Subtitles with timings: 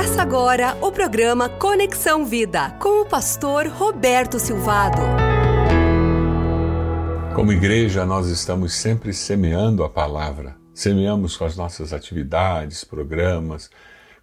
[0.00, 4.98] Começa agora o programa Conexão Vida com o pastor Roberto Silvado.
[7.34, 10.56] Como igreja, nós estamos sempre semeando a palavra.
[10.72, 13.68] Semeamos com as nossas atividades, programas.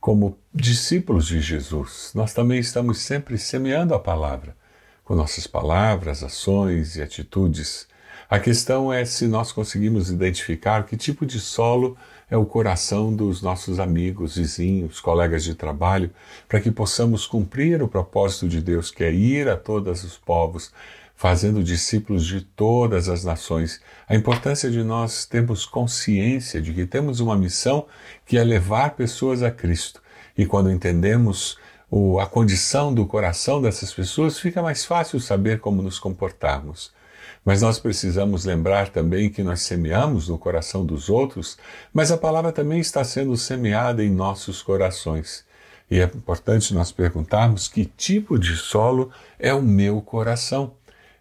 [0.02, 4.58] Como discípulos de Jesus, nós também estamos sempre semeando a palavra,
[5.04, 7.88] com nossas palavras, ações e atitudes.
[8.28, 11.96] A questão é se nós conseguimos identificar que tipo de solo
[12.30, 16.12] é o coração dos nossos amigos, vizinhos, colegas de trabalho,
[16.48, 20.74] para que possamos cumprir o propósito de Deus, que é ir a todos os povos,
[21.16, 23.82] fazendo discípulos de todas as nações.
[24.08, 27.88] A importância de nós termos consciência de que temos uma missão
[28.26, 30.02] que é levar pessoas a Cristo.
[30.38, 31.58] E quando entendemos
[31.90, 36.92] o, a condição do coração dessas pessoas, fica mais fácil saber como nos comportarmos.
[37.44, 41.58] Mas nós precisamos lembrar também que nós semeamos no coração dos outros,
[41.94, 45.46] mas a palavra também está sendo semeada em nossos corações.
[45.90, 50.74] E é importante nós perguntarmos que tipo de solo é o meu coração.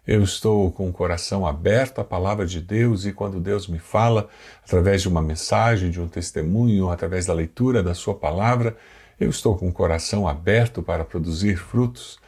[0.05, 4.29] Eu estou com o coração aberto à palavra de Deus e quando Deus me fala,
[4.63, 8.77] através de uma mensagem, de um testemunho, através da leitura da Sua palavra,
[9.19, 12.19] eu estou com o coração aberto para produzir frutos.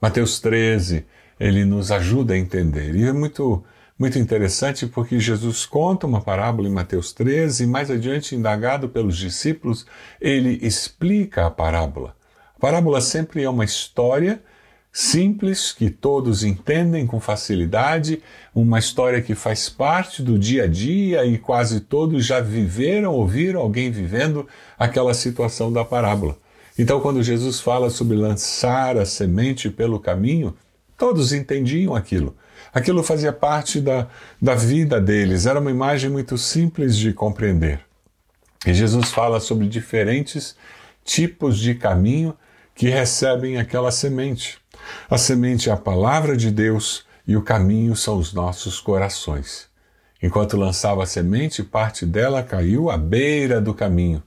[0.00, 1.06] Mateus 13,
[1.42, 2.94] ele nos ajuda a entender.
[2.94, 3.64] E é muito,
[3.98, 9.16] muito interessante porque Jesus conta uma parábola em Mateus 13 e mais adiante, indagado pelos
[9.16, 9.84] discípulos,
[10.20, 12.14] ele explica a parábola.
[12.56, 14.40] A parábola sempre é uma história
[14.92, 18.22] simples que todos entendem com facilidade,
[18.54, 23.62] uma história que faz parte do dia a dia e quase todos já viveram, ouviram
[23.62, 24.46] alguém vivendo
[24.78, 26.36] aquela situação da parábola.
[26.78, 30.54] Então, quando Jesus fala sobre lançar a semente pelo caminho,
[31.02, 32.36] Todos entendiam aquilo.
[32.72, 34.06] Aquilo fazia parte da,
[34.40, 37.80] da vida deles, era uma imagem muito simples de compreender.
[38.64, 40.54] E Jesus fala sobre diferentes
[41.04, 42.36] tipos de caminho
[42.72, 44.58] que recebem aquela semente.
[45.10, 49.66] A semente é a palavra de Deus e o caminho são os nossos corações.
[50.22, 54.22] Enquanto lançava a semente, parte dela caiu à beira do caminho.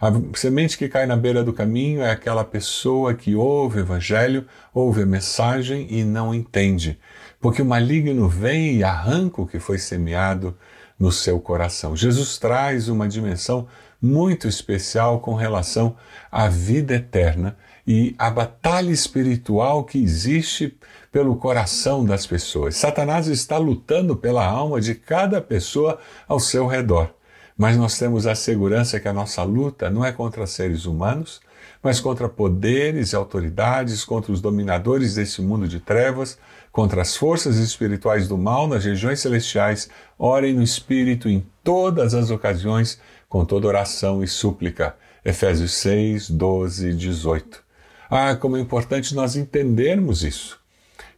[0.00, 4.46] A semente que cai na beira do caminho é aquela pessoa que ouve o evangelho,
[4.72, 6.96] ouve a mensagem e não entende,
[7.40, 10.56] porque o maligno vem e arranca o que foi semeado
[10.96, 11.96] no seu coração.
[11.96, 13.66] Jesus traz uma dimensão
[14.00, 15.96] muito especial com relação
[16.30, 20.78] à vida eterna e à batalha espiritual que existe
[21.10, 22.76] pelo coração das pessoas.
[22.76, 25.98] Satanás está lutando pela alma de cada pessoa
[26.28, 27.17] ao seu redor.
[27.58, 31.40] Mas nós temos a segurança que a nossa luta não é contra seres humanos,
[31.82, 36.38] mas contra poderes e autoridades, contra os dominadores desse mundo de trevas,
[36.70, 39.90] contra as forças espirituais do mal nas regiões celestiais.
[40.16, 44.94] Orem no Espírito em todas as ocasiões, com toda oração e súplica.
[45.24, 47.60] Efésios 6, 12 e 18.
[48.08, 50.60] Ah, como é importante nós entendermos isso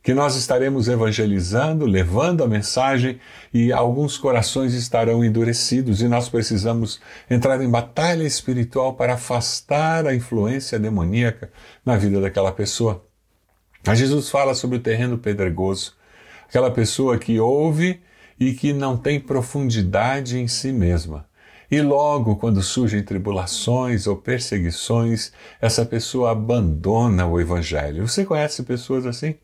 [0.02, 3.20] que nós estaremos evangelizando, levando a mensagem
[3.52, 10.14] e alguns corações estarão endurecidos e nós precisamos entrar em batalha espiritual para afastar a
[10.14, 11.50] influência demoníaca
[11.84, 13.04] na vida daquela pessoa.
[13.86, 15.94] A Jesus fala sobre o terreno pedregoso,
[16.48, 18.00] aquela pessoa que ouve
[18.38, 21.28] e que não tem profundidade em si mesma.
[21.70, 25.30] E logo, quando surgem tribulações ou perseguições,
[25.60, 28.08] essa pessoa abandona o Evangelho.
[28.08, 29.36] Você conhece pessoas assim?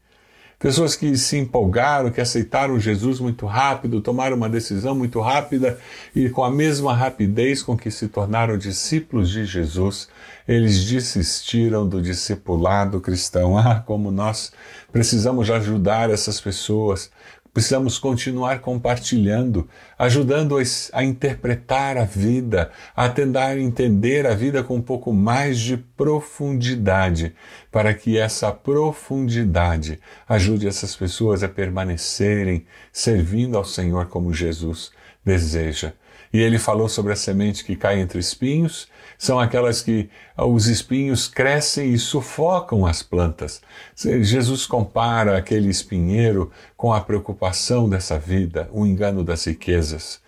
[0.59, 5.79] Pessoas que se empolgaram, que aceitaram Jesus muito rápido, tomaram uma decisão muito rápida
[6.15, 10.09] e com a mesma rapidez com que se tornaram discípulos de Jesus,
[10.49, 13.57] eles desistiram do discipulado cristão.
[13.67, 14.53] Ah, como nós
[14.93, 17.11] precisamos ajudar essas pessoas,
[17.57, 19.67] Precisamos continuar compartilhando,
[19.99, 25.79] ajudando-os a interpretar a vida, a tentar entender a vida com um pouco mais de
[25.79, 27.35] profundidade,
[27.73, 34.91] para que essa profundidade ajude essas pessoas a permanecerem servindo ao Senhor como Jesus
[35.25, 35.95] deseja.
[36.35, 38.87] E ele falou sobre a semente que cai entre espinhos,
[39.19, 43.61] são aquelas que ah, os espinhos crescem e sufocam as plantas.
[43.97, 50.21] Jesus compara aquele espinheiro com a preocupação dessa vida, o engano das riquezas.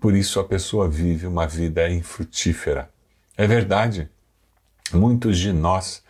[0.00, 2.88] Por isso a pessoa vive uma vida infrutífera.
[3.36, 4.08] É verdade.
[4.92, 6.02] Muitos de nós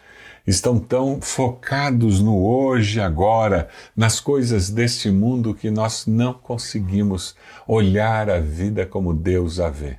[0.46, 7.34] estão tão focados no hoje agora, nas coisas deste mundo, que nós não conseguimos
[7.66, 9.98] olhar a vida como Deus a vê.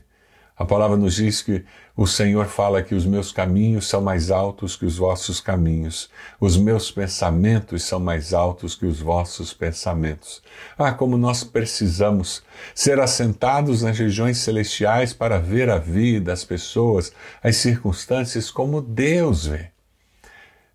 [0.56, 1.66] A palavra nos diz que
[1.98, 6.56] o Senhor fala que os meus caminhos são mais altos que os vossos caminhos, os
[6.56, 10.44] meus pensamentos são mais altos que os vossos pensamentos.
[10.78, 12.44] Ah, como nós precisamos
[12.76, 17.12] ser assentados nas regiões celestiais para ver a vida, as pessoas,
[17.42, 19.72] as circunstâncias como Deus vê.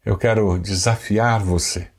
[0.04, 1.91] Eu quero desafiar você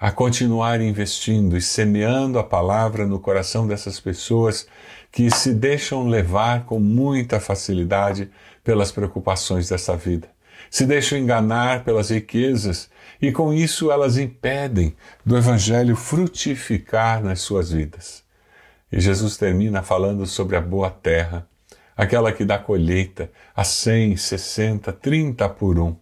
[0.00, 4.66] a continuar investindo e semeando a palavra no coração dessas pessoas
[5.12, 8.30] que se deixam levar com muita facilidade
[8.64, 10.26] pelas preocupações dessa vida.
[10.70, 12.88] Se deixam enganar pelas riquezas
[13.20, 18.24] e com isso elas impedem do Evangelho frutificar nas suas vidas.
[18.90, 21.46] E Jesus termina falando sobre a boa terra,
[21.94, 25.94] aquela que dá colheita a 100, 60, 30 por um.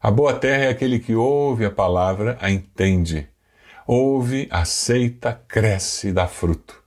[0.00, 3.28] A boa terra é aquele que ouve a palavra, a entende.
[3.84, 6.80] Ouve, aceita, cresce e dá fruto.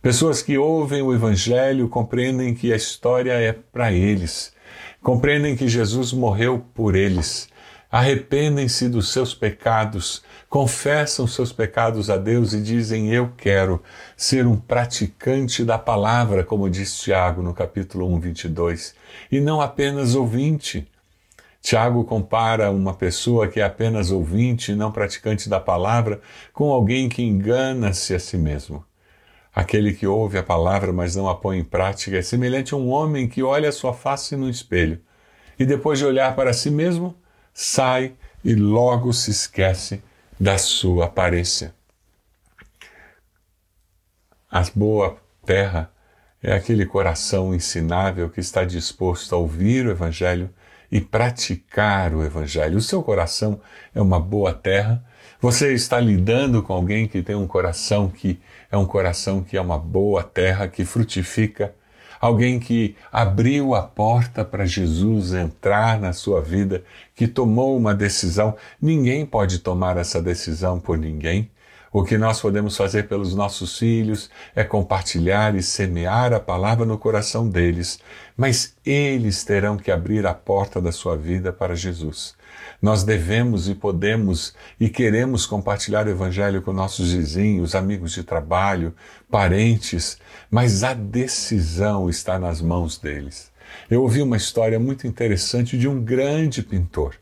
[0.00, 4.54] Pessoas que ouvem o Evangelho compreendem que a história é para eles,
[5.02, 7.50] compreendem que Jesus morreu por eles,
[7.92, 13.82] arrependem-se dos seus pecados, confessam seus pecados a Deus e dizem: Eu quero
[14.16, 18.94] ser um praticante da palavra, como diz Tiago no capítulo 1, 22,
[19.30, 20.88] e não apenas ouvinte.
[21.64, 26.20] Tiago compara uma pessoa que é apenas ouvinte, não praticante da palavra,
[26.52, 28.84] com alguém que engana-se a si mesmo.
[29.50, 32.90] Aquele que ouve a palavra, mas não a põe em prática, é semelhante a um
[32.90, 35.00] homem que olha sua face no espelho
[35.58, 37.16] e, depois de olhar para si mesmo,
[37.54, 38.12] sai
[38.44, 40.02] e logo se esquece
[40.38, 41.74] da sua aparência.
[44.50, 45.16] A boa
[45.46, 45.90] terra
[46.42, 50.50] é aquele coração ensinável que está disposto a ouvir o Evangelho
[50.90, 52.78] e praticar o Evangelho.
[52.78, 53.60] O seu coração
[53.94, 55.04] é uma boa terra.
[55.40, 58.40] Você está lidando com alguém que tem um coração que
[58.70, 61.74] é um coração que é uma boa terra, que frutifica.
[62.20, 66.82] Alguém que abriu a porta para Jesus entrar na sua vida,
[67.14, 68.56] que tomou uma decisão.
[68.80, 71.50] Ninguém pode tomar essa decisão por ninguém.
[71.96, 76.98] O que nós podemos fazer pelos nossos filhos é compartilhar e semear a palavra no
[76.98, 78.00] coração deles,
[78.36, 82.34] mas eles terão que abrir a porta da sua vida para Jesus.
[82.82, 88.92] Nós devemos e podemos e queremos compartilhar o Evangelho com nossos vizinhos, amigos de trabalho,
[89.30, 90.18] parentes,
[90.50, 93.52] mas a decisão está nas mãos deles.
[93.88, 97.14] Eu ouvi uma história muito interessante de um grande pintor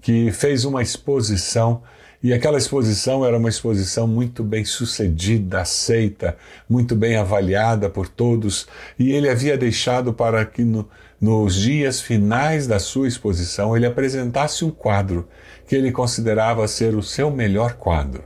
[0.00, 1.82] que fez uma exposição
[2.26, 6.36] e aquela exposição era uma exposição muito bem sucedida, aceita,
[6.68, 8.66] muito bem avaliada por todos,
[8.98, 10.88] e ele havia deixado para que no,
[11.20, 15.28] nos dias finais da sua exposição ele apresentasse um quadro
[15.68, 18.24] que ele considerava ser o seu melhor quadro.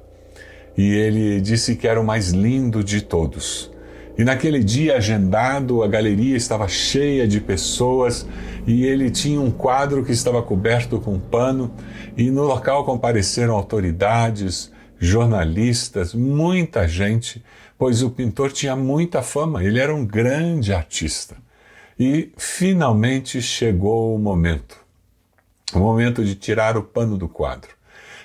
[0.79, 3.70] E ele disse que era o mais lindo de todos.
[4.18, 8.26] E naquele dia agendado, a galeria estava cheia de pessoas
[8.66, 11.74] e ele tinha um quadro que estava coberto com pano,
[12.16, 17.42] e no local compareceram autoridades, jornalistas, muita gente,
[17.78, 21.36] pois o pintor tinha muita fama, ele era um grande artista.
[21.98, 24.80] E finalmente chegou o momento
[25.74, 27.70] o momento de tirar o pano do quadro.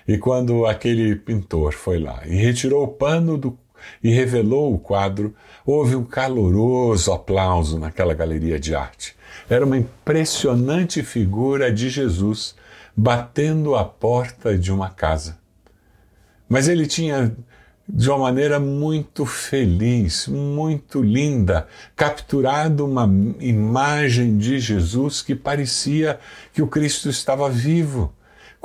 [0.07, 3.57] E quando aquele pintor foi lá e retirou o pano do
[4.03, 5.33] e revelou o quadro,
[5.65, 9.15] houve um caloroso aplauso naquela galeria de arte.
[9.49, 12.55] Era uma impressionante figura de Jesus
[12.95, 15.37] batendo a porta de uma casa.
[16.47, 17.35] Mas ele tinha,
[17.87, 23.09] de uma maneira muito feliz, muito linda, capturado uma
[23.39, 26.19] imagem de Jesus que parecia
[26.53, 28.13] que o Cristo estava vivo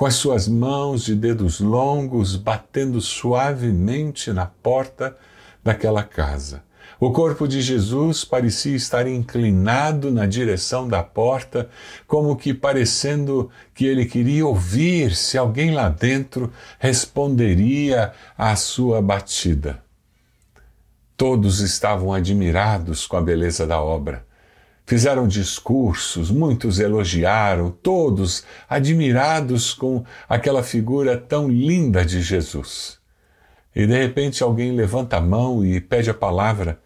[0.01, 5.15] com as suas mãos de dedos longos batendo suavemente na porta
[5.63, 6.63] daquela casa.
[6.99, 11.69] O corpo de Jesus parecia estar inclinado na direção da porta,
[12.07, 19.85] como que parecendo que ele queria ouvir se alguém lá dentro responderia à sua batida.
[21.15, 24.30] Todos estavam admirados com a beleza da obra.
[24.91, 32.99] Fizeram discursos, muitos elogiaram, todos admirados com aquela figura tão linda de Jesus.
[33.73, 36.81] E de repente alguém levanta a mão e pede a palavra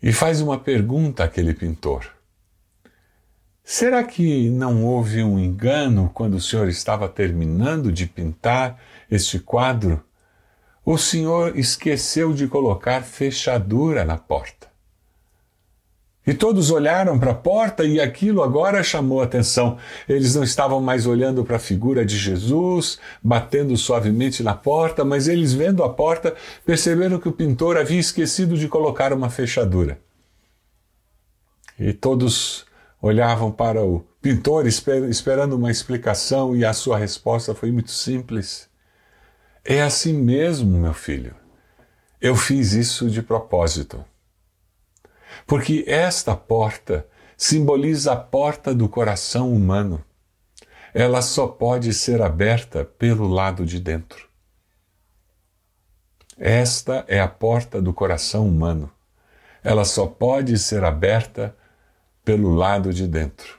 [0.00, 2.06] e faz uma pergunta àquele pintor.
[3.64, 10.00] Será que não houve um engano quando o senhor estava terminando de pintar este quadro?
[10.84, 14.69] O senhor esqueceu de colocar fechadura na porta.
[16.26, 19.78] E todos olharam para a porta e aquilo agora chamou atenção.
[20.08, 25.28] Eles não estavam mais olhando para a figura de Jesus, batendo suavemente na porta, mas
[25.28, 26.34] eles, vendo a porta,
[26.64, 29.98] perceberam que o pintor havia esquecido de colocar uma fechadura.
[31.78, 32.66] E todos
[33.00, 38.68] olhavam para o pintor esperando uma explicação e a sua resposta foi muito simples.
[39.64, 41.34] É assim mesmo, meu filho.
[42.20, 44.04] Eu fiz isso de propósito.
[45.46, 47.06] Porque esta porta
[47.36, 50.04] simboliza a porta do coração humano.
[50.92, 54.28] Ela só pode ser aberta pelo lado de dentro.
[56.36, 58.90] Esta é a porta do coração humano.
[59.62, 61.54] Ela só pode ser aberta
[62.24, 63.58] pelo lado de dentro.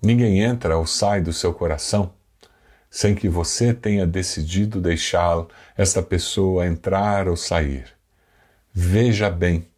[0.00, 2.12] Ninguém entra ou sai do seu coração
[2.94, 5.44] sem que você tenha decidido deixar
[5.76, 7.88] esta pessoa entrar ou sair.
[8.72, 9.68] Veja bem,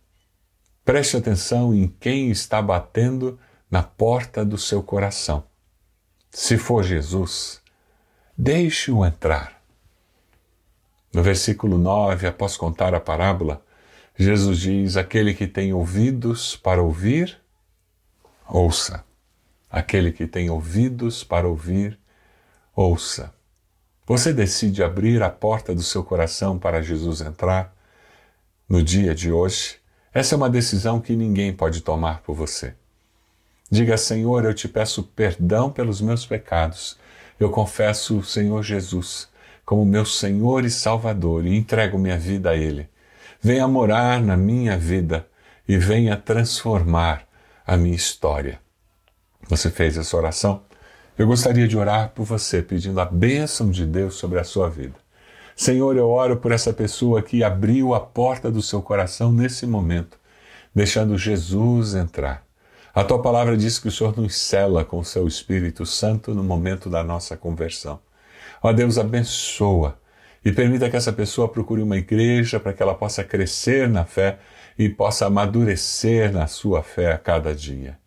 [0.87, 3.37] preste atenção em quem está batendo
[3.69, 5.45] na porta do seu coração.
[6.31, 7.61] Se for Jesus,
[8.38, 9.61] deixe-o entrar.
[11.12, 13.64] No versículo 9, após contar a parábola,
[14.16, 17.37] Jesus diz: Aquele que tem ouvidos para ouvir,
[18.49, 19.05] ouça.
[19.69, 21.99] Aquele que tem ouvidos para ouvir,
[22.76, 23.35] ouça.
[24.07, 27.75] Você decide abrir a porta do seu coração para Jesus entrar
[28.69, 29.85] no dia de hoje?
[30.16, 32.73] Essa é uma decisão que ninguém pode tomar por você.
[33.70, 36.96] Diga, Senhor, eu te peço perdão pelos meus pecados.
[37.38, 39.28] Eu confesso o Senhor Jesus
[39.62, 42.88] como meu Senhor e Salvador e entrego minha vida a Ele.
[43.42, 45.28] Venha morar na minha vida
[45.68, 47.28] e venha transformar
[47.66, 48.58] a minha história.
[49.50, 50.62] Você fez essa oração?
[51.18, 54.94] Eu gostaria de orar por você, pedindo a bênção de Deus sobre a sua vida.
[55.58, 60.18] Senhor, eu oro por essa pessoa que abriu a porta do seu coração nesse momento,
[60.75, 62.44] deixando Jesus entrar.
[62.94, 66.44] A tua palavra diz que o Senhor nos cela com o seu Espírito Santo no
[66.44, 67.98] momento da nossa conversão.
[68.62, 69.98] Ó Deus, abençoa
[70.44, 74.38] e permita que essa pessoa procure uma igreja para que ela possa crescer na fé
[74.78, 77.98] e possa amadurecer na sua fé a cada dia.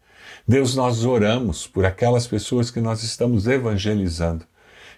[0.47, 4.45] Deus, nós oramos por aquelas pessoas que nós estamos evangelizando,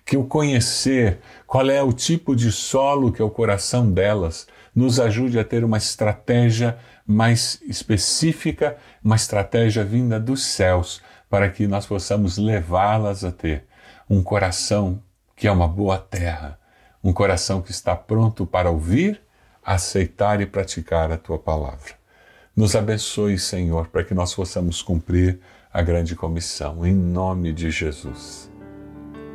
[0.06, 5.00] que o conhecer qual é o tipo de solo que é o coração delas nos
[5.00, 11.86] ajude a ter uma estratégia mais específica, uma estratégia vinda dos céus, para que nós
[11.86, 13.66] possamos levá-las a ter
[14.10, 15.02] um coração
[15.36, 16.60] que é uma boa terra,
[17.04, 19.22] um coração que está pronto para ouvir,
[19.64, 21.94] aceitar e praticar a tua palavra.
[22.56, 25.40] Nos abençoe, Senhor, para que nós possamos cumprir
[25.74, 28.52] a grande comissão, em nome de Jesus.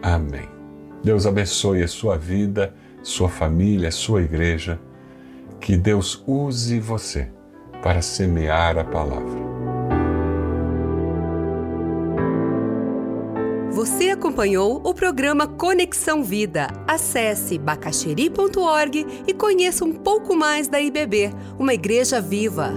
[0.03, 0.56] Amém.
[1.03, 4.79] Deus abençoe a sua vida, sua família, sua igreja.
[5.61, 7.29] Que Deus use você
[7.83, 9.47] para semear a palavra.
[13.71, 16.69] Você acompanhou o programa Conexão Vida.
[16.89, 22.73] Acesse bacacheri.org e conheça um pouco mais da IBB, uma igreja viva.